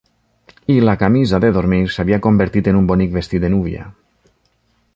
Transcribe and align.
I 0.75 0.77
la 0.87 0.95
camisa 1.01 1.39
de 1.43 1.51
dormir 1.57 1.81
s'havia 1.97 2.19
convertit 2.27 2.71
en 2.73 2.79
un 2.81 2.89
bonic 2.93 3.13
vestit 3.19 3.45
de 3.45 3.53
núvia. 3.57 3.85